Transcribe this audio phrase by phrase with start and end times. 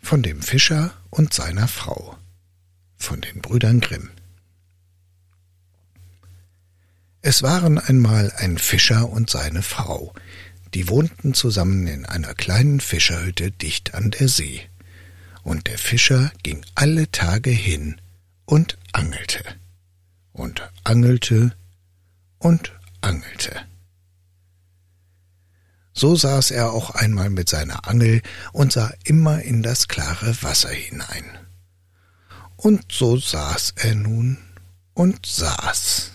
[0.00, 2.16] Von dem Fischer und seiner Frau.
[2.96, 4.10] Von den Brüdern Grimm.
[7.22, 10.14] Es waren einmal ein Fischer und seine Frau,
[10.74, 14.62] die wohnten zusammen in einer kleinen Fischerhütte dicht an der See,
[15.42, 18.00] und der Fischer ging alle Tage hin
[18.46, 19.44] und angelte.
[20.32, 21.54] Und angelte
[22.38, 23.69] und angelte.
[26.00, 28.22] So saß er auch einmal mit seiner Angel
[28.54, 31.26] und sah immer in das klare Wasser hinein.
[32.56, 34.38] Und so saß er nun
[34.94, 36.12] und saß.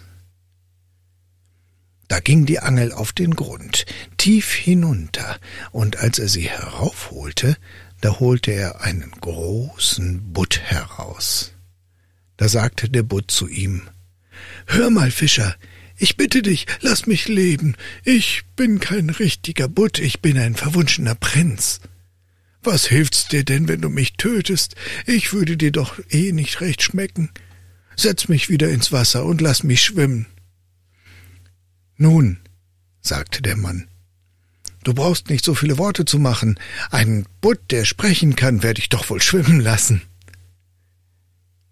[2.07, 3.85] Da ging die Angel auf den Grund,
[4.17, 5.37] tief hinunter,
[5.71, 7.55] und als er sie heraufholte,
[8.01, 11.51] da holte er einen großen Butt heraus.
[12.37, 13.83] Da sagte der Butt zu ihm
[14.65, 15.55] Hör mal, Fischer,
[15.97, 17.75] ich bitte dich, lass mich leben.
[18.03, 21.79] Ich bin kein richtiger Butt, ich bin ein verwunschener Prinz.
[22.61, 24.75] Was hilft's dir denn, wenn du mich tötest?
[25.05, 27.29] Ich würde dir doch eh nicht recht schmecken.
[27.95, 30.25] Setz mich wieder ins Wasser und lass mich schwimmen.
[31.95, 32.39] Nun,
[33.01, 33.87] sagte der Mann,
[34.83, 36.59] du brauchst nicht so viele Worte zu machen.
[36.89, 40.01] Einen Butt, der sprechen kann, werde ich doch wohl schwimmen lassen.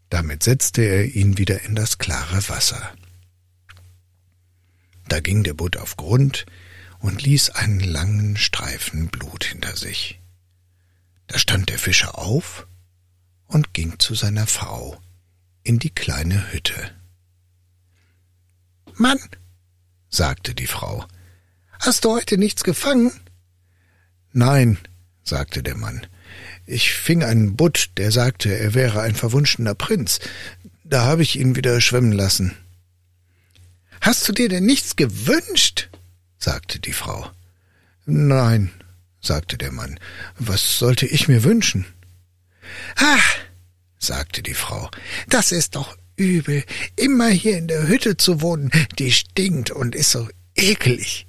[0.09, 2.93] Damit setzte er ihn wieder in das klare Wasser.
[5.07, 6.45] Da ging der Butt auf Grund
[6.99, 10.19] und ließ einen langen Streifen Blut hinter sich.
[11.27, 12.67] Da stand der Fischer auf
[13.47, 14.99] und ging zu seiner Frau
[15.63, 16.91] in die kleine Hütte.
[18.95, 19.19] Mann,
[20.09, 21.05] sagte die Frau,
[21.79, 23.11] hast du heute nichts gefangen?
[24.31, 24.77] Nein,
[25.23, 26.05] sagte der Mann,
[26.65, 30.19] ich fing einen Butt, der sagte, er wäre ein verwunschener Prinz.
[30.83, 32.55] Da habe ich ihn wieder schwimmen lassen.
[34.03, 35.89] Hast du dir denn nichts gewünscht?
[36.37, 37.31] sagte die Frau.
[38.05, 38.69] Nein,
[39.21, 39.97] sagte der Mann.
[40.37, 41.85] Was sollte ich mir wünschen?
[42.97, 43.37] Ach,
[43.97, 44.91] sagte die Frau,
[45.29, 46.65] das ist doch übel,
[46.97, 51.25] immer hier in der Hütte zu wohnen, die stinkt und ist so ekelig.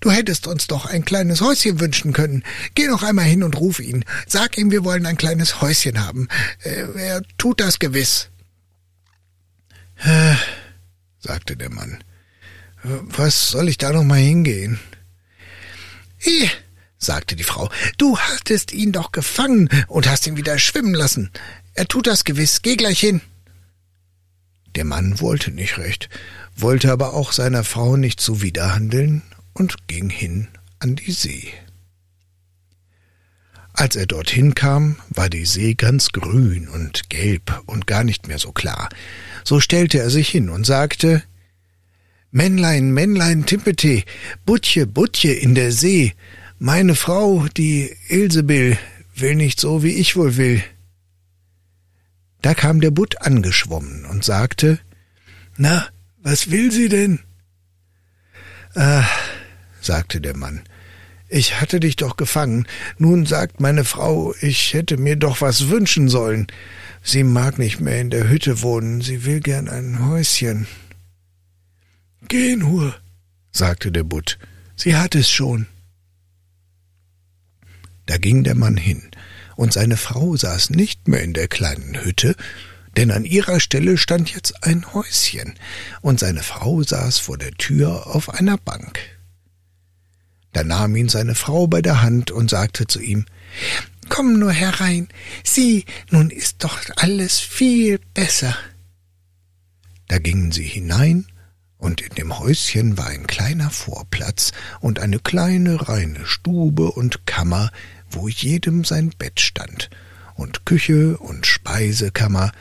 [0.00, 2.44] Du hättest uns doch ein kleines Häuschen wünschen können.
[2.74, 4.04] Geh noch einmal hin und ruf ihn.
[4.26, 6.28] Sag ihm, wir wollen ein kleines Häuschen haben.
[6.62, 8.28] Äh, er tut das gewiss.
[9.96, 10.34] Äh,
[11.20, 12.04] sagte der Mann.
[12.82, 14.78] Was soll ich da noch mal hingehen?
[16.20, 16.48] Eh,
[16.98, 21.30] sagte die Frau, du hattest ihn doch gefangen und hast ihn wieder schwimmen lassen.
[21.74, 22.62] Er tut das gewiss.
[22.62, 23.20] Geh gleich hin.
[24.74, 26.08] Der Mann wollte nicht recht,
[26.54, 29.22] wollte aber auch seiner Frau nicht zuwiderhandeln
[29.54, 31.52] und ging hin an die See.
[33.72, 38.38] Als er dorthin kam, war die See ganz grün und gelb und gar nicht mehr
[38.38, 38.88] so klar.
[39.44, 41.22] So stellte er sich hin und sagte
[42.30, 44.04] Männlein, Männlein, Timpete,
[44.44, 46.12] Butje, Butje in der See,
[46.58, 48.76] meine Frau, die Ilsebill,
[49.14, 50.62] will nicht so, wie ich wohl will.
[52.42, 54.78] Da kam der Butt angeschwommen und sagte,
[55.56, 55.86] Na,
[56.22, 57.20] was will sie denn?
[58.74, 59.04] Ah,
[59.80, 60.62] sagte der Mann,
[61.28, 62.66] ich hatte dich doch gefangen,
[62.98, 66.46] nun sagt meine Frau, ich hätte mir doch was wünschen sollen.
[67.02, 70.66] Sie mag nicht mehr in der Hütte wohnen, sie will gern ein Häuschen.
[72.28, 72.94] Geh nur,
[73.52, 74.38] sagte der Butt,
[74.76, 75.66] sie hat es schon.
[78.04, 79.10] Da ging der Mann hin,
[79.56, 82.36] und seine Frau saß nicht mehr in der kleinen Hütte,
[82.98, 85.54] denn an ihrer Stelle stand jetzt ein Häuschen,
[86.02, 88.98] und seine Frau saß vor der Tür auf einer Bank.
[90.52, 93.24] Da nahm ihn seine Frau bei der Hand und sagte zu ihm
[94.10, 95.08] Komm nur herein,
[95.44, 98.56] sieh, nun ist doch alles viel besser.
[100.08, 101.26] Da gingen sie hinein,
[101.78, 107.70] und in dem Häuschen war ein kleiner Vorplatz und eine kleine reine Stube und Kammer,
[108.10, 109.88] wo jedem sein Bett stand,
[110.34, 112.52] und Küche und Speisekammer,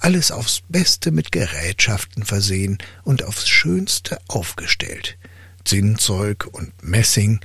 [0.00, 5.16] alles aufs Beste mit Gerätschaften versehen und aufs Schönste aufgestellt,
[5.64, 7.40] Zinnzeug und Messing,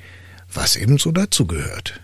[0.52, 2.02] was ebenso dazugehört.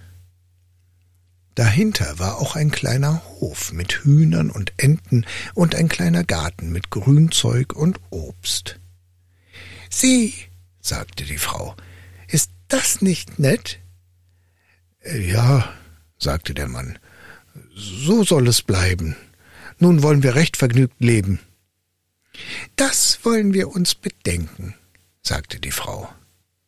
[1.56, 6.90] Dahinter war auch ein kleiner Hof mit Hühnern und Enten und ein kleiner Garten mit
[6.90, 8.80] Grünzeug und Obst.
[9.90, 10.34] Sieh,
[10.82, 11.76] sagte die Frau,
[12.28, 13.80] ist das nicht nett?
[15.02, 15.74] Äh, ja,
[16.18, 17.00] sagte der Mann,
[17.76, 19.16] so soll es bleiben.
[19.80, 21.40] Nun wollen wir recht vergnügt leben.
[22.76, 24.76] Das wollen wir uns bedenken,
[25.22, 26.14] sagte die Frau.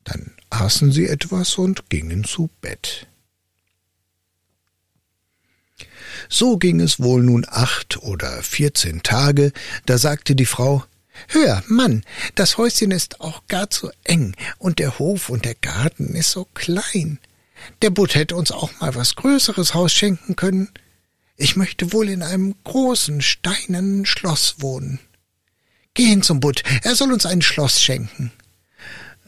[0.03, 3.07] Dann aßen sie etwas und gingen zu Bett.
[6.29, 9.51] So ging es wohl nun acht oder vierzehn Tage,
[9.85, 10.83] da sagte die Frau
[11.27, 12.03] Hör, Mann,
[12.35, 16.45] das Häuschen ist auch gar zu eng, und der Hof und der Garten ist so
[16.53, 17.19] klein.
[17.81, 20.69] Der Butt hätte uns auch mal was Größeres Haus schenken können.
[21.35, 24.99] Ich möchte wohl in einem großen steinernen Schloss wohnen.
[25.93, 28.31] Geh hin zum Butt, er soll uns ein Schloss schenken.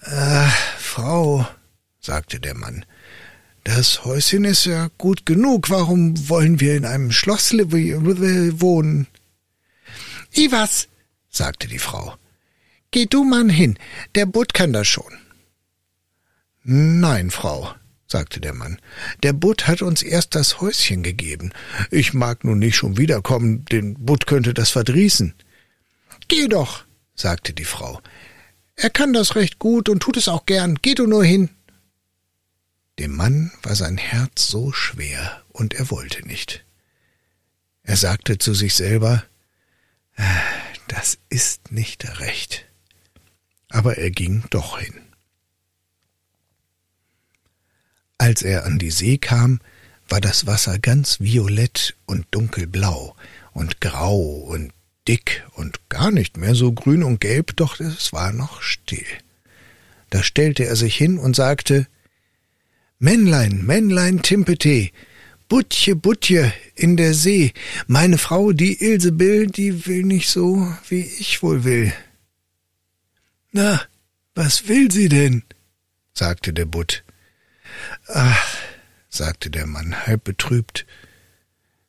[0.02, 0.48] Äh,
[0.78, 1.48] Frau,
[2.00, 2.86] sagte der Mann,
[3.64, 5.70] das Häuschen ist ja gut genug.
[5.70, 9.08] Warum wollen wir in einem Schloss wohnen?
[10.36, 10.88] I was,
[11.30, 12.16] sagte die Frau.
[12.92, 13.78] Geh du, Mann, hin.
[14.16, 15.14] Der Butt kann das schon.
[16.64, 17.74] Nein, Frau,
[18.08, 18.80] sagte der Mann.
[19.24, 21.52] Der Butt hat uns erst das Häuschen gegeben.
[21.92, 25.34] Ich mag nun nicht schon wiederkommen, den Butt könnte das verdrießen.
[26.28, 26.84] Geh doch,
[27.16, 28.02] sagte die Frau.
[28.76, 30.78] Er kann das recht gut und tut es auch gern.
[30.82, 31.50] Geh du nur hin.
[32.98, 36.66] Dem Mann war sein Herz so schwer, und er wollte nicht.
[37.84, 39.24] Er sagte zu sich selber,
[40.90, 42.66] das ist nicht recht.
[43.70, 45.02] Aber er ging doch hin.
[48.18, 49.62] Als er an die See kam,
[50.10, 53.16] war das Wasser ganz violett und dunkelblau
[53.54, 54.74] und grau und
[55.08, 59.06] dick und gar nicht mehr so grün und gelb, doch es war noch still.
[60.10, 61.88] Da stellte er sich hin und sagte
[62.98, 64.90] Männlein, Männlein Timpete,
[65.50, 67.54] Butje, Butje in der See,
[67.88, 71.92] meine Frau, die Ilsebill, die will nicht so, wie ich wohl will.
[73.52, 73.82] Na,
[74.36, 75.42] was will sie denn?
[76.14, 77.04] sagte der Butt.
[78.08, 78.58] Ach,
[79.10, 80.86] sagte der Mann, halb betrübt,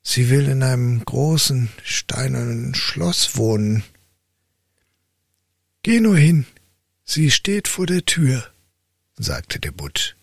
[0.02, 3.84] sie will in einem großen, steinernen Schloss wohnen.
[5.82, 6.46] Geh nur hin,
[7.04, 8.42] sie steht vor der Tür,
[9.18, 10.16] sagte der Butt.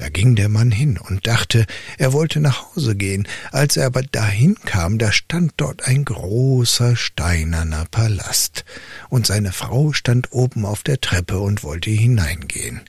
[0.00, 1.66] Da ging der Mann hin und dachte,
[1.98, 3.28] er wollte nach Hause gehen.
[3.52, 8.64] Als er aber dahin kam, da stand dort ein großer steinerner Palast,
[9.10, 12.80] und seine Frau stand oben auf der Treppe und wollte hineingehen.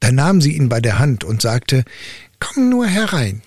[0.00, 1.84] Da nahm sie ihn bei der Hand und sagte,
[2.40, 3.40] Komm nur herein.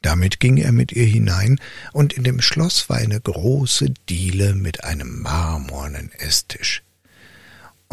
[0.00, 1.58] Damit ging er mit ihr hinein,
[1.92, 6.84] und in dem Schloss war eine große Diele mit einem marmornen Esstisch.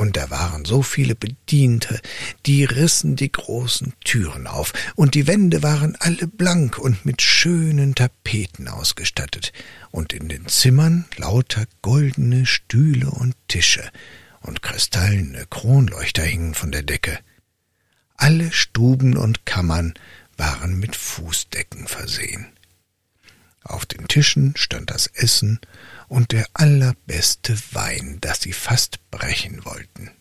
[0.01, 2.01] Und da waren so viele Bediente,
[2.47, 7.93] die rissen die großen Türen auf, und die Wände waren alle blank und mit schönen
[7.93, 9.53] Tapeten ausgestattet,
[9.91, 13.91] und in den Zimmern lauter goldene Stühle und Tische,
[14.39, 17.19] und kristallene Kronleuchter hingen von der Decke.
[18.17, 19.93] Alle Stuben und Kammern
[20.35, 22.47] waren mit Fußdecken versehen.
[23.63, 25.59] Auf den Tischen stand das Essen
[26.11, 30.11] und der allerbeste Wein, dass sie fast brechen wollten.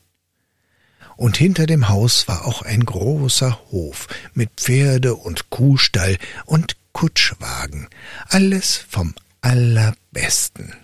[1.16, 6.16] Und hinter dem Haus war auch ein großer Hof mit Pferde und Kuhstall
[6.46, 7.88] und Kutschwagen,
[8.28, 10.74] alles vom allerbesten.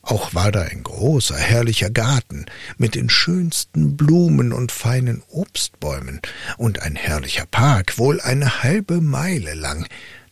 [0.00, 2.46] Auch war da ein großer, herrlicher Garten
[2.78, 6.22] mit den schönsten Blumen und feinen Obstbäumen
[6.56, 9.86] und ein herrlicher Park, wohl eine halbe Meile lang.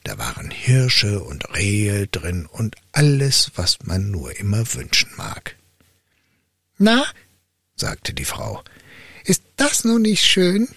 [0.04, 5.56] Da waren Hirsche und Rehe drin und alles, was man nur immer wünschen mag.
[6.76, 7.04] Na,
[7.74, 8.62] sagte die Frau,
[9.24, 10.68] ist das nun nicht schön?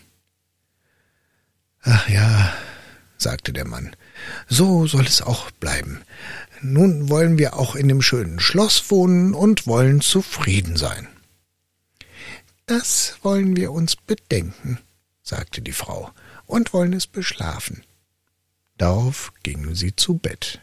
[1.82, 2.54] Ach ja,
[3.18, 3.96] sagte der Mann,
[4.48, 6.02] so soll es auch bleiben.
[6.62, 11.08] Nun wollen wir auch in dem schönen Schloss wohnen und wollen zufrieden sein.
[12.66, 14.80] Das wollen wir uns bedenken,
[15.22, 16.12] sagte die Frau,
[16.46, 17.84] und wollen es beschlafen.
[18.78, 20.62] Darauf gingen sie zu Bett.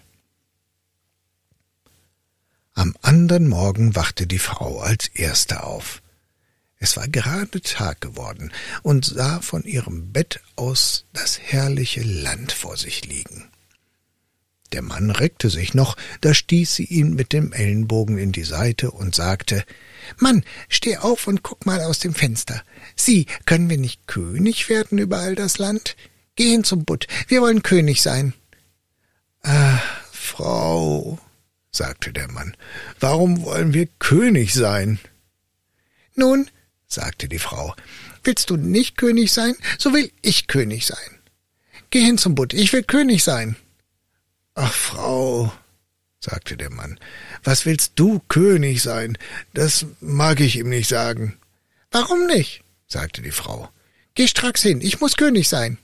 [2.75, 6.03] Am andern Morgen wachte die Frau als erste auf.
[6.79, 8.53] Es war gerade Tag geworden
[8.83, 13.49] und sah von ihrem Bett aus das herrliche Land vor sich liegen.
[14.73, 18.91] Der Mann reckte sich noch, da stieß sie ihn mit dem Ellenbogen in die Seite
[18.91, 19.65] und sagte
[20.19, 22.63] Mann, steh auf und guck mal aus dem Fenster.
[22.97, 25.97] Sieh, können wir nicht König werden über all das Land?
[26.37, 28.35] Geh hin zum Butt, wir wollen König sein.
[29.43, 31.19] Ah, Frau,
[31.71, 32.57] sagte der Mann,
[32.99, 34.99] warum wollen wir König sein?
[36.15, 36.51] Nun,
[36.87, 37.75] sagte die Frau,
[38.25, 41.21] willst du nicht König sein, so will ich König sein.
[41.91, 43.57] Geh hin zum Butt, ich will König sein.
[44.55, 45.53] Ach, Frau,
[46.19, 46.99] sagte der Mann,
[47.43, 49.19] was willst du König sein?
[49.53, 51.39] Das mag ich ihm nicht sagen.
[51.91, 52.65] Warum nicht?
[52.89, 53.69] sagte die Frau.
[54.15, 55.79] Geh stracks hin, ich muss König sein.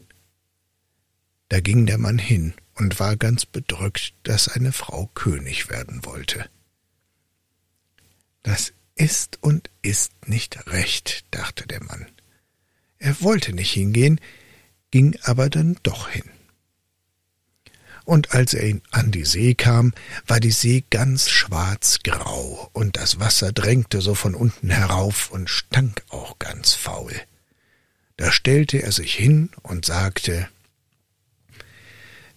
[1.50, 6.49] Da ging der Mann hin und war ganz bedrückt, dass eine Frau König werden wollte.
[8.45, 12.07] Das ist und ist nicht recht, dachte der Mann.
[12.99, 14.21] Er wollte nicht hingehen,
[14.92, 16.30] ging aber dann doch hin.
[18.04, 19.92] Und als er an die See kam,
[20.28, 26.04] war die See ganz schwarzgrau, und das Wasser drängte so von unten herauf und stank
[26.11, 27.14] auch ganz faul.
[28.16, 30.49] Da stellte er sich hin und sagte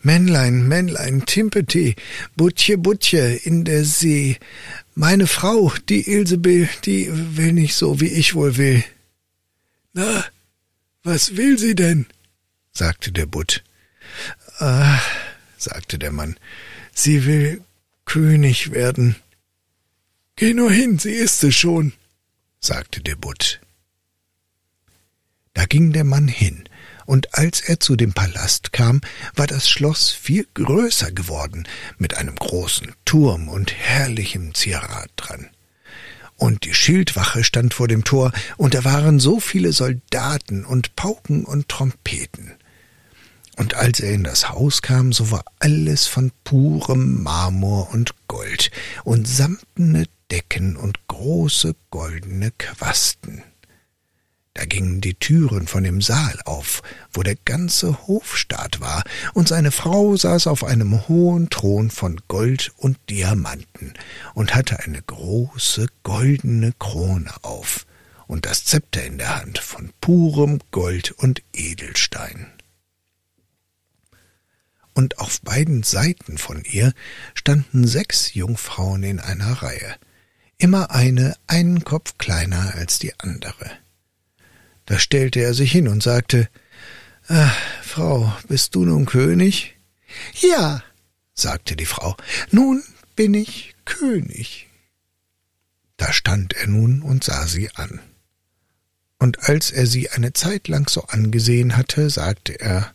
[0.03, 1.95] Männlein, Männlein, Timpete,
[2.35, 4.37] Butje, Butje in der See.
[4.95, 8.83] Meine Frau, die Ilsebel, die will nicht so, wie ich wohl will.
[9.93, 10.25] Na,
[11.03, 12.05] was will sie denn?
[12.73, 13.63] sagte der Butt.
[14.59, 14.99] Ah,
[15.57, 16.37] sagte der Mann,
[16.93, 17.61] sie will
[18.05, 19.15] König werden.
[20.35, 21.93] Geh nur hin, sie ist es schon,
[22.59, 23.61] sagte der Butt.
[25.53, 26.67] Da ging der Mann hin,
[27.05, 29.01] und als er zu dem Palast kam,
[29.35, 31.67] war das Schloss viel größer geworden,
[31.97, 35.49] mit einem großen Turm und herrlichem Zierat dran.
[36.35, 41.45] Und die Schildwache stand vor dem Tor, und da waren so viele Soldaten und Pauken
[41.45, 42.53] und Trompeten.
[43.55, 48.71] Und als er in das Haus kam, so war alles von purem Marmor und Gold
[49.03, 53.43] und samtene Decken und große goldene Quasten.
[54.55, 59.71] Da gingen die Türen von dem Saal auf, wo der ganze Hofstaat war, und seine
[59.71, 63.93] Frau saß auf einem hohen Thron von Gold und Diamanten
[64.35, 67.87] und hatte eine große goldene Krone auf
[68.27, 72.51] und das Zepter in der Hand von purem Gold und Edelstein.
[74.93, 76.93] Und auf beiden Seiten von ihr
[77.33, 79.95] standen sechs Jungfrauen in einer Reihe,
[80.59, 83.82] immer eine einen Kopf kleiner als die andere.
[84.85, 86.49] Da stellte er sich hin und sagte
[87.27, 89.75] ah, Frau, bist du nun König?
[90.41, 90.83] Ja,
[91.33, 92.15] sagte die Frau,
[92.51, 92.83] nun
[93.15, 94.67] bin ich König.
[95.97, 97.99] Da stand er nun und sah sie an.
[99.19, 102.93] Und als er sie eine Zeit lang so angesehen hatte, sagte er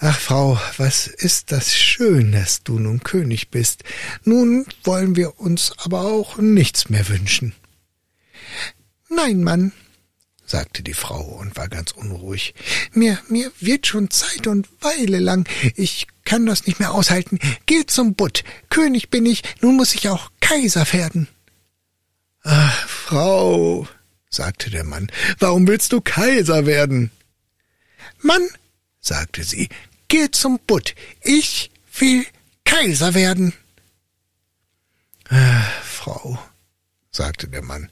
[0.00, 3.84] Ach, Frau, was ist das schön, dass du nun König bist.
[4.24, 7.54] Nun wollen wir uns aber auch nichts mehr wünschen.
[9.08, 9.72] Nein, Mann,
[10.46, 12.54] sagte die Frau und war ganz unruhig.
[12.92, 15.48] Mir, mir wird schon Zeit und Weile lang.
[15.74, 17.38] Ich kann das nicht mehr aushalten.
[17.66, 18.44] Geh zum Butt.
[18.70, 21.28] König bin ich, nun muss ich auch Kaiser werden.
[22.42, 23.88] Ach, Frau,
[24.28, 27.10] sagte der Mann, warum willst du Kaiser werden?
[28.20, 28.46] Mann,
[29.00, 29.68] sagte sie,
[30.08, 30.94] geh zum Butt.
[31.22, 32.26] Ich will
[32.64, 33.54] Kaiser werden.
[35.30, 36.38] Ach, Frau,
[37.10, 37.90] sagte der Mann,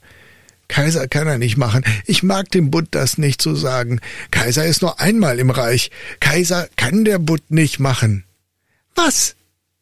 [0.73, 1.85] Kaiser kann er nicht machen.
[2.07, 3.99] Ich mag dem Butt das nicht zu sagen.
[4.31, 5.91] Kaiser ist nur einmal im Reich.
[6.19, 8.23] Kaiser kann der Butt nicht machen.
[8.95, 9.35] Was?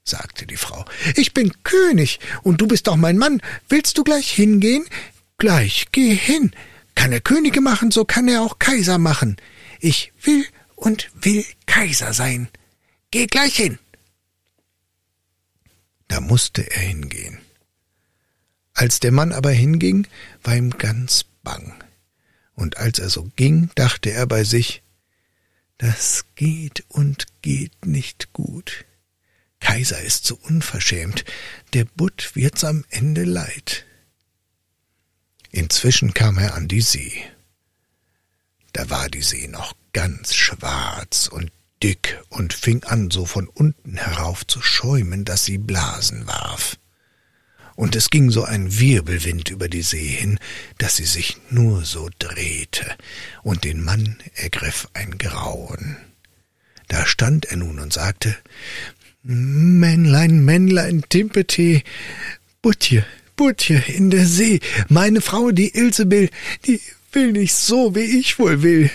[0.03, 0.83] sagte die Frau.
[1.15, 3.41] Ich bin König und du bist doch mein Mann.
[3.69, 4.83] Willst du gleich hingehen?
[5.37, 6.51] Gleich, geh hin.
[6.93, 9.37] Kann er Könige machen, so kann er auch Kaiser machen.
[9.79, 10.45] Ich will
[10.75, 12.49] und will Kaiser sein.
[13.11, 13.79] Geh gleich hin.
[16.09, 17.39] Da musste er hingehen.
[18.73, 20.07] Als der Mann aber hinging,
[20.43, 21.83] war ihm ganz bang.
[22.55, 24.81] Und als er so ging, dachte er bei sich,
[25.77, 28.85] das geht und geht nicht gut.
[29.59, 31.25] Kaiser ist so unverschämt,
[31.73, 33.85] der Butt wird's am Ende leid.
[35.51, 37.23] Inzwischen kam er an die See.
[38.73, 41.51] Da war die See noch ganz schwarz und
[41.83, 46.77] dick und fing an, so von unten herauf zu schäumen, dass sie Blasen warf
[47.75, 50.39] und es ging so ein Wirbelwind über die See hin,
[50.77, 52.85] dass sie sich nur so drehte,
[53.43, 55.97] und den Mann ergriff ein Grauen.
[56.87, 58.35] Da stand er nun und sagte
[59.23, 61.83] Männlein, Männlein, Timpete,
[62.61, 64.59] Butje, Butje in der See,
[64.89, 66.29] meine Frau, die Ilsebill,
[66.65, 68.91] die will nicht so, wie ich wohl will.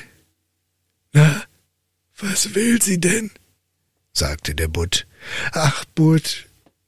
[1.13, 1.45] Na,
[2.19, 3.31] was will sie denn?
[4.13, 5.07] sagte der Butt.
[5.53, 6.46] Ach, Butt,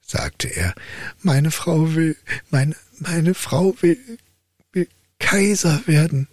[0.08, 0.74] sagte er,
[1.22, 2.16] meine Frau will,
[2.50, 4.18] meine, meine Frau will,
[4.72, 4.88] will
[5.18, 6.28] Kaiser werden.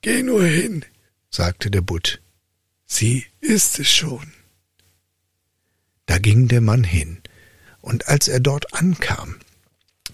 [0.00, 0.84] Geh nur hin,
[1.30, 2.20] sagte der Butt.
[2.86, 4.32] Sie ist es schon.
[6.06, 7.22] Da ging der Mann hin,
[7.80, 9.36] und als er dort ankam,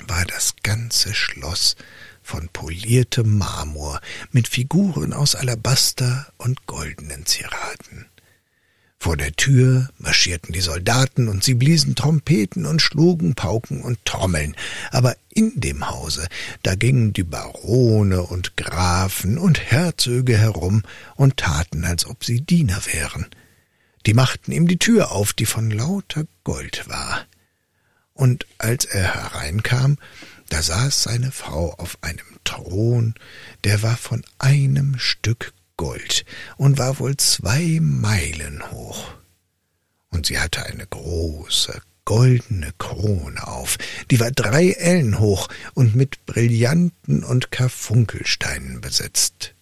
[0.07, 1.77] war das ganze Schloss
[2.23, 8.08] von poliertem Marmor mit Figuren aus Alabaster und goldenen Zieraten.
[9.01, 14.57] Vor der Tür marschierten die Soldaten und sie bliesen Trompeten und schlugen Pauken und Trommeln.
[14.91, 16.27] Aber in dem Hause,
[16.65, 20.83] da gingen die Barone und Grafen und Herzöge herum
[21.15, 23.27] und taten, als ob sie Diener wären.
[24.05, 27.25] Die machten ihm die Tür auf, die von lauter Gold war.
[28.15, 29.97] Und als er hereinkam,
[30.49, 33.15] da saß seine Frau auf einem Thron,
[33.63, 36.27] der war von einem Stück Gold
[36.59, 39.15] und war wohl zwei Meilen hoch.
[40.11, 43.79] Und sie hatte eine große, goldene Krone auf,
[44.11, 49.55] die war drei Ellen hoch und mit Brillanten und Karfunkelsteinen besetzt.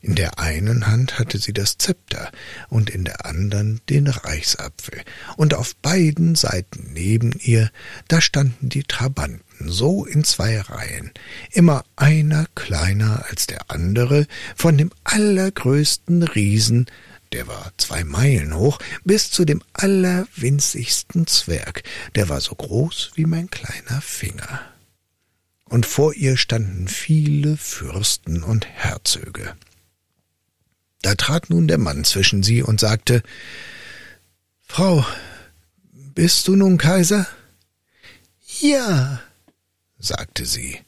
[0.00, 2.30] In der einen Hand hatte sie das Zepter
[2.68, 5.02] und in der andern den Reichsapfel,
[5.36, 7.70] und auf beiden Seiten neben ihr,
[8.06, 11.10] da standen die Trabanten so in zwei Reihen,
[11.50, 16.86] immer einer kleiner als der andere, von dem allergrößten Riesen,
[17.32, 21.82] der war zwei Meilen hoch, bis zu dem allerwinzigsten Zwerg,
[22.14, 24.60] der war so groß wie mein kleiner Finger.
[25.64, 29.54] Und vor ihr standen viele Fürsten und Herzöge.
[31.02, 33.22] Da trat nun der Mann zwischen sie und sagte
[34.60, 35.06] Frau,
[36.14, 37.26] bist du nun Kaiser?
[38.60, 39.22] Ja,
[39.98, 40.80] sagte sie,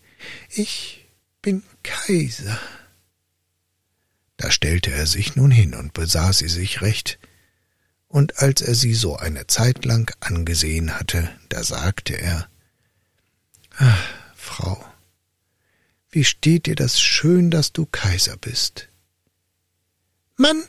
[0.48, 1.06] ich
[1.40, 2.58] bin Kaiser.
[4.36, 7.18] Da stellte er sich nun hin und besah sie sich recht,
[8.08, 12.48] und als er sie so eine Zeit lang angesehen hatte, da sagte er
[13.76, 14.84] Ach, Frau,
[16.10, 18.89] wie steht dir das schön, dass du Kaiser bist.
[20.40, 20.64] Mann,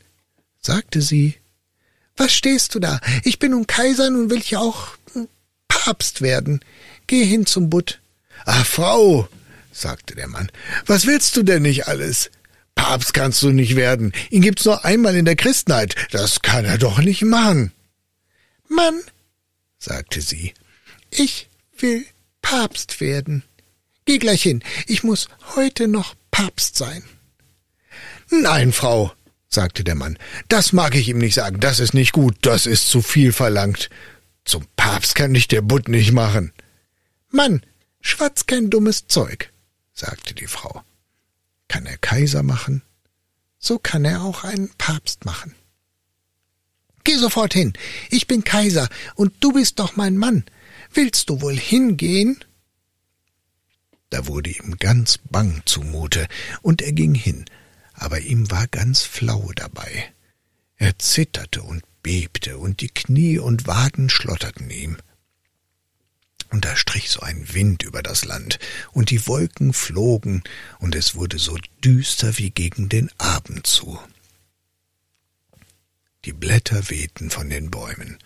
[0.59, 1.35] sagte sie,
[2.17, 2.99] was stehst du da?
[3.23, 4.97] Ich bin nun Kaiser, nun will ich auch
[5.69, 6.59] Papst werden.
[7.07, 8.01] Geh hin zum Butt.
[8.43, 9.29] Ah, Frau,
[9.71, 10.51] sagte der Mann,
[10.87, 12.31] was willst du denn nicht alles?
[12.75, 14.11] Papst kannst du nicht werden.
[14.29, 15.95] Ihn gibt's nur einmal in der Christenheit.
[16.11, 17.71] Das kann er doch nicht machen.
[18.67, 19.01] Mann,
[19.79, 20.53] sagte sie,
[21.09, 21.47] ich
[21.77, 22.05] will
[22.41, 23.43] Papst werden.
[24.03, 24.63] Geh gleich hin.
[24.87, 27.03] Ich muss heute noch Papst sein.
[28.29, 29.13] Nein, Frau,
[29.53, 30.17] sagte der Mann,
[30.47, 33.89] das mag ich ihm nicht sagen, das ist nicht gut, das ist zu viel verlangt.
[34.45, 36.53] Zum Papst kann dich der Butt nicht machen.
[37.29, 37.61] Mann,
[37.99, 39.51] schwatz kein dummes Zeug,
[39.93, 40.81] sagte die Frau.
[41.67, 42.81] Kann er Kaiser machen?
[43.59, 45.53] So kann er auch einen Papst machen.
[47.03, 47.73] Geh sofort hin,
[48.09, 50.43] ich bin Kaiser, und du bist doch mein Mann.
[50.93, 52.43] Willst du wohl hingehen?
[54.09, 56.27] Da wurde ihm ganz bang zumute,
[56.61, 57.45] und er ging hin,
[58.01, 60.11] aber ihm war ganz flau dabei.
[60.75, 64.97] Er zitterte und bebte, und die Knie und Waden schlotterten ihm.
[66.49, 68.57] Und da strich so ein Wind über das Land,
[68.91, 70.41] und die Wolken flogen,
[70.79, 73.99] und es wurde so düster wie gegen den Abend zu.
[76.25, 78.17] Die Blätter wehten von den Bäumen,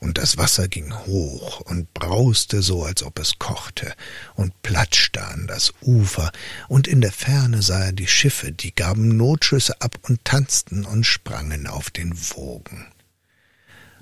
[0.00, 3.94] und das Wasser ging hoch und brauste so, als ob es kochte,
[4.34, 6.32] und platschte an das Ufer,
[6.68, 11.04] und in der Ferne sah er die Schiffe, die gaben Notschüsse ab und tanzten und
[11.04, 12.86] sprangen auf den Wogen.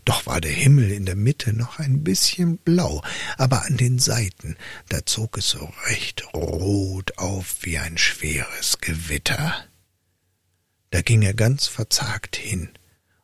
[0.04, 3.02] Doch war der Himmel in der Mitte noch ein bisschen blau,
[3.36, 4.56] aber an den Seiten,
[4.88, 9.54] da zog es so recht rot auf wie ein schweres Gewitter.
[10.90, 12.70] Da ging er ganz verzagt hin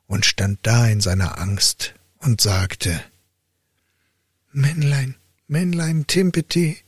[0.07, 3.05] und stand da in seiner Angst und sagte
[4.53, 6.79] Männlein, Männlein Timpeti,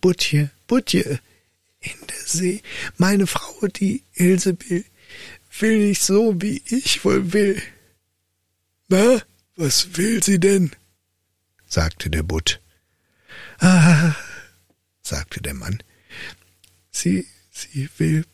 [0.00, 1.20] Butje, Butje,
[1.80, 2.62] in der See,
[2.98, 4.84] meine Frau, die Ilsebill,
[5.60, 7.62] will nicht so, wie ich wohl will.
[8.88, 9.22] Na,
[9.56, 10.72] was will sie denn?
[11.66, 12.60] sagte der Butt.
[13.60, 14.14] Ah,
[15.02, 15.82] sagte der Mann,
[16.90, 18.24] sie, sie will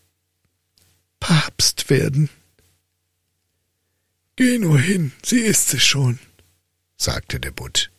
[1.21, 2.29] Papst werden.
[4.37, 6.19] Geh nur hin, sie ist es schon,
[6.97, 7.93] sagte der Butt.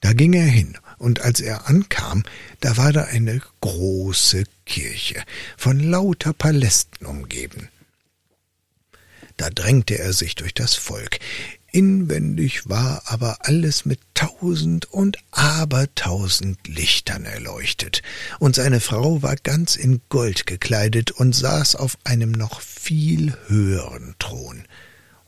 [0.00, 2.24] Da ging er hin, und als er ankam,
[2.60, 5.22] da war da eine große Kirche,
[5.58, 7.68] von lauter Palästen umgeben.
[9.36, 11.18] Da drängte er sich durch das Volk.
[11.70, 18.02] Inwendig war aber alles mit tausend und abertausend Lichtern erleuchtet,
[18.38, 24.14] und seine Frau war ganz in Gold gekleidet und saß auf einem noch viel höheren
[24.18, 24.64] Thron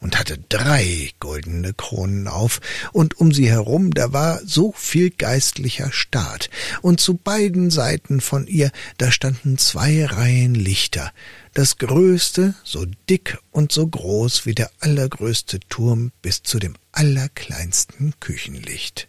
[0.00, 2.60] und hatte drei goldene Kronen auf,
[2.92, 6.50] und um sie herum da war so viel geistlicher Staat,
[6.82, 11.12] und zu beiden Seiten von ihr da standen zwei Reihen Lichter,
[11.54, 18.14] das größte so dick und so groß wie der allergrößte Turm bis zu dem allerkleinsten
[18.20, 19.08] Küchenlicht.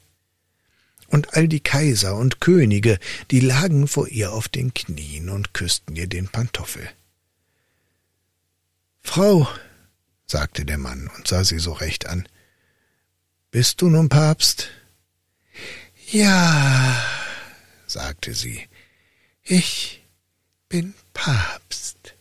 [1.08, 2.97] Und all die Kaiser und Könige,
[3.32, 6.89] die lagen vor ihr auf den Knien und küssten ihr den Pantoffel.
[9.01, 9.47] Frau,
[10.31, 12.27] sagte der Mann und sah sie so recht an.
[13.51, 14.69] Bist du nun Papst?
[16.09, 17.05] Ja,
[17.85, 18.67] sagte sie,
[19.43, 20.01] ich
[20.69, 22.15] bin Papst.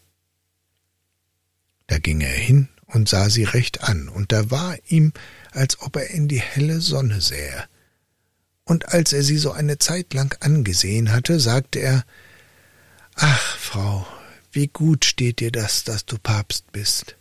[1.86, 5.12] Da ging er hin und sah sie recht an, und da war ihm,
[5.52, 7.64] als ob er in die helle Sonne sähe.
[8.64, 12.04] Und als er sie so eine Zeit lang angesehen hatte, sagte er
[13.14, 14.06] Ach, Frau,
[14.52, 17.16] wie gut steht dir das, dass du Papst bist.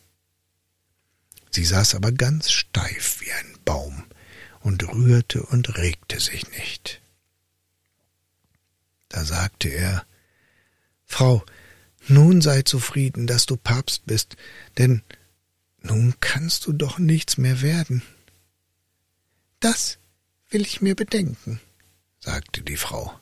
[1.52, 4.04] Sie saß aber ganz steif wie ein Baum
[4.62, 7.02] und rührte und regte sich nicht.
[9.10, 10.06] Da sagte er
[11.06, 11.44] Frau,
[12.08, 14.38] nun sei zufrieden, dass du Papst bist,
[14.78, 15.02] denn
[15.82, 18.04] nun kannst du doch nichts mehr werden.
[19.60, 19.98] Das
[20.50, 21.60] will ich mir bedenken,
[22.20, 23.20] sagte die Frau.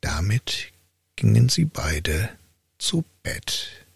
[0.00, 0.72] Damit
[1.16, 2.30] gingen sie beide
[2.78, 3.86] zu Bett.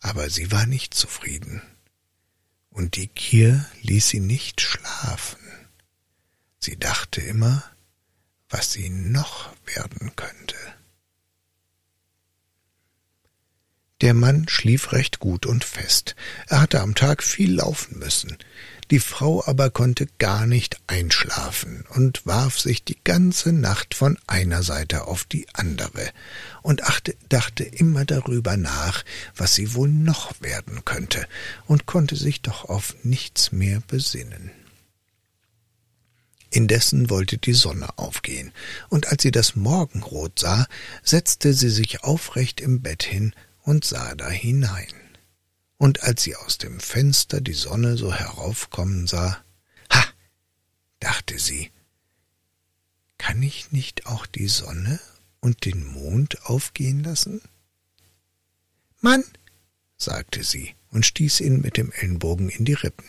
[0.00, 1.62] Aber sie war nicht zufrieden,
[2.70, 5.38] und die Gier ließ sie nicht schlafen.
[6.58, 7.64] Sie dachte immer,
[8.48, 10.56] was sie noch werden könnte.
[14.00, 16.16] Der Mann schlief recht gut und fest.
[16.48, 18.38] Er hatte am Tag viel laufen müssen.
[18.90, 24.62] Die Frau aber konnte gar nicht einschlafen und warf sich die ganze Nacht von einer
[24.62, 26.10] Seite auf die andere
[26.62, 29.04] und achte, dachte immer darüber nach,
[29.36, 31.28] was sie wohl noch werden könnte,
[31.66, 34.50] und konnte sich doch auf nichts mehr besinnen.
[36.50, 38.50] Indessen wollte die Sonne aufgehen,
[38.88, 40.66] und als sie das Morgenrot sah,
[41.04, 43.34] setzte sie sich aufrecht im Bett hin
[43.70, 44.92] und sah da hinein.
[45.78, 49.44] Und als sie aus dem Fenster die Sonne so heraufkommen sah,
[49.92, 50.04] ha,
[50.98, 51.70] dachte sie,
[53.16, 54.98] kann ich nicht auch die Sonne
[55.38, 57.42] und den Mond aufgehen lassen?
[59.00, 59.22] Mann,
[59.96, 63.06] sagte sie und stieß ihn mit dem Ellenbogen in die Rippen.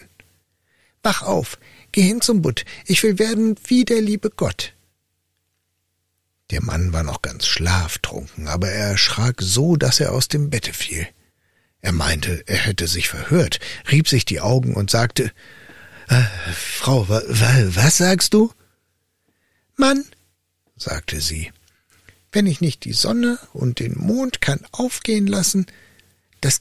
[1.01, 1.57] Wach auf,
[1.91, 4.75] geh hin zum Butt, ich will werden wie der liebe Gott.
[6.51, 10.73] Der Mann war noch ganz schlaftrunken, aber er erschrak so, dass er aus dem Bette
[10.73, 11.07] fiel.
[11.79, 13.59] Er meinte, er hätte sich verhört,
[13.89, 15.31] rieb sich die Augen und sagte
[16.09, 16.21] äh,
[16.53, 18.51] Frau, wa, wa, was sagst du?
[19.77, 20.03] Mann,
[20.75, 21.51] sagte sie,
[22.33, 25.67] wenn ich nicht die Sonne und den Mond kann aufgehen lassen,
[26.41, 26.59] das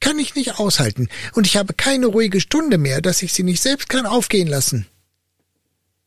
[0.00, 3.62] kann ich nicht aushalten, und ich habe keine ruhige Stunde mehr, dass ich sie nicht
[3.62, 4.86] selbst kann aufgehen lassen.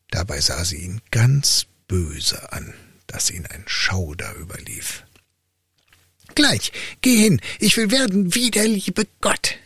[0.09, 2.73] Dabei sah sie ihn ganz böse an
[3.09, 5.03] dass ihn ein Schauder überlief.
[6.35, 9.57] Gleich, geh hin, ich will werden wie der liebe Gott.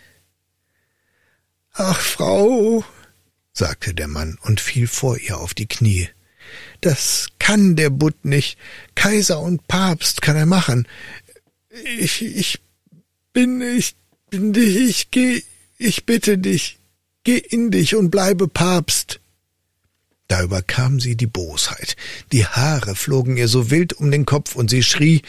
[1.74, 2.86] Ach, Frau,
[3.52, 6.10] sagte der Mann und fiel vor ihr auf die Knie.
[6.82, 8.58] Das kann der Butt nicht.
[8.96, 10.88] Kaiser und Papst kann er machen.
[11.98, 12.62] Ich, ich
[13.34, 13.96] bin, ich
[14.30, 15.44] bin dich, ich geh,
[15.78, 16.80] ich bitte dich,
[17.24, 19.20] geh in dich und bleibe Papst.
[20.34, 21.96] Da überkam sie die Bosheit.
[22.32, 25.22] Die Haare flogen ihr so wild um den Kopf und sie schrie,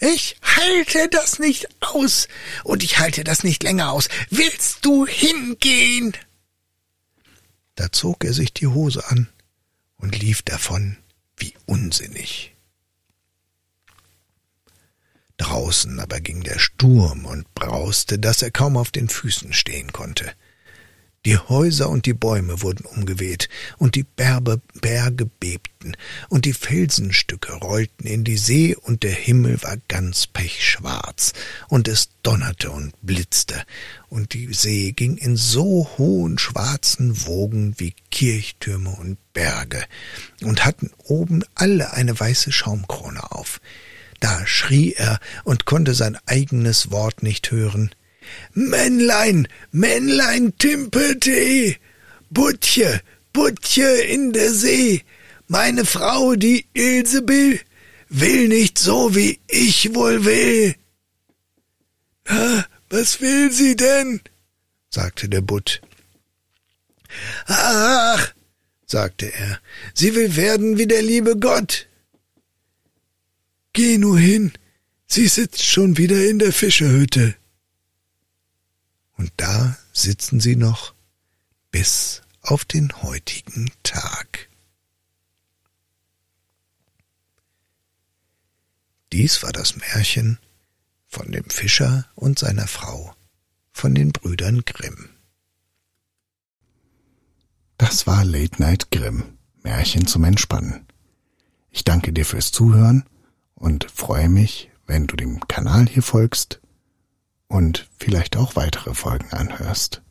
[0.00, 2.26] ich halte das nicht aus,
[2.64, 4.08] und ich halte das nicht länger aus.
[4.30, 6.16] Willst du hingehen?
[7.74, 9.28] Da zog er sich die Hose an
[9.98, 10.96] und lief davon
[11.36, 12.56] wie unsinnig.
[15.36, 20.32] Draußen aber ging der Sturm und brauste, dass er kaum auf den Füßen stehen konnte.
[21.26, 25.94] Die Häuser und die Bäume wurden umgeweht, und die Berbe, Berge bebten,
[26.30, 31.34] und die Felsenstücke rollten in die See, und der Himmel war ganz pechschwarz,
[31.68, 33.62] und es donnerte und blitzte,
[34.08, 39.84] und die See ging in so hohen schwarzen Wogen wie Kirchtürme und Berge,
[40.42, 43.60] und hatten oben alle eine weiße Schaumkrone auf.
[44.20, 47.90] Da schrie er und konnte sein eigenes Wort nicht hören.
[48.54, 51.76] Männlein, Männlein Timpeltee,
[52.30, 53.00] Butche,
[53.32, 55.02] Butche in der See,
[55.48, 57.60] meine Frau, die Ilsebill,
[58.08, 60.74] will nicht so, wie ich wohl will.
[62.28, 64.20] Na, was will sie denn?
[64.90, 65.80] sagte der Butt.
[67.46, 68.32] Ach,
[68.86, 69.60] sagte er,
[69.94, 71.88] sie will werden wie der liebe Gott.
[73.72, 74.52] Geh nur hin,
[75.06, 77.36] sie sitzt schon wieder in der Fischehütte.
[79.20, 80.94] Und da sitzen sie noch
[81.70, 84.48] bis auf den heutigen Tag.
[89.12, 90.38] Dies war das Märchen
[91.06, 93.14] von dem Fischer und seiner Frau
[93.72, 95.10] von den Brüdern Grimm.
[97.76, 100.86] Das war Late Night Grimm, Märchen zum Entspannen.
[101.70, 103.04] Ich danke dir fürs Zuhören
[103.54, 106.59] und freue mich, wenn du dem Kanal hier folgst
[107.50, 110.02] und vielleicht auch weitere Folgen anhörst.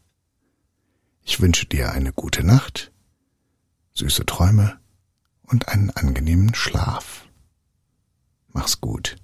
[1.23, 2.91] Ich wünsche dir eine gute Nacht,
[3.93, 4.77] süße Träume
[5.43, 7.27] und einen angenehmen Schlaf.
[8.49, 9.15] Mach's gut.